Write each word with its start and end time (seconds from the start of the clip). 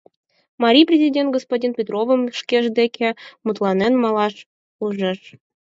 —Марий 0.63 0.85
президент 0.89 1.29
господин 1.35 1.71
Петровым 1.79 2.21
шкеж 2.39 2.65
деке 2.79 3.07
мутланен 3.45 3.93
налаш 4.03 4.35
ӱжеш. 4.85 5.21